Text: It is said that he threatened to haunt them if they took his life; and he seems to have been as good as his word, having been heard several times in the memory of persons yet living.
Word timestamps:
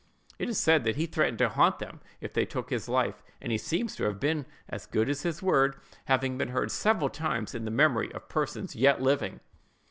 It 0.39 0.49
is 0.49 0.57
said 0.57 0.83
that 0.85 0.95
he 0.95 1.05
threatened 1.05 1.37
to 1.37 1.49
haunt 1.49 1.77
them 1.77 1.99
if 2.21 2.33
they 2.33 2.43
took 2.43 2.71
his 2.71 2.89
life; 2.89 3.21
and 3.39 3.51
he 3.51 3.59
seems 3.59 3.95
to 3.97 4.05
have 4.05 4.19
been 4.19 4.47
as 4.67 4.87
good 4.87 5.07
as 5.09 5.21
his 5.21 5.43
word, 5.43 5.75
having 6.05 6.39
been 6.39 6.49
heard 6.49 6.71
several 6.71 7.11
times 7.11 7.53
in 7.53 7.65
the 7.65 7.69
memory 7.69 8.11
of 8.13 8.27
persons 8.27 8.75
yet 8.75 8.99
living. 8.99 9.41